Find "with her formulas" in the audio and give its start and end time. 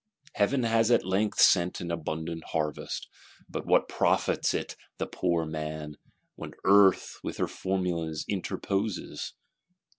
7.21-8.25